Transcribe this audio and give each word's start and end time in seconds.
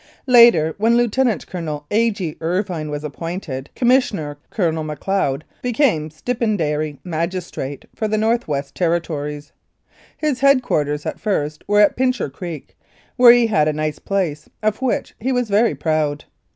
Later, 0.25 0.73
when 0.79 0.97
Lieutenant 0.97 1.45
Colonel 1.45 1.85
A. 1.91 2.09
G. 2.09 2.35
Irvine 2.41 2.89
was 2.89 3.03
appointed 3.03 3.69
Com 3.75 3.89
missioner, 3.89 4.37
Colonel 4.49 4.83
Macleod 4.83 5.45
became 5.61 6.09
stipendiary 6.09 6.97
magi 7.03 7.37
strate 7.37 7.85
for 7.93 8.07
the 8.07 8.17
North 8.17 8.47
West 8.47 8.73
Territories. 8.73 9.51
His 10.17 10.39
head 10.39 10.63
quarters 10.63 11.05
at 11.05 11.19
first 11.19 11.63
were 11.67 11.81
at 11.81 11.95
Pincher 11.95 12.31
Creek, 12.31 12.75
where 13.15 13.31
he 13.31 13.45
had 13.45 13.67
a 13.67 13.73
nice 13.73 13.99
place, 13.99 14.49
of 14.63 14.81
which 14.81 15.13
he 15.19 15.31
was 15.31 15.51
very 15.51 15.75
proud. 15.75 16.25